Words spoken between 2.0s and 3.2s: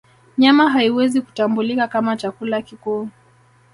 chakula kikuu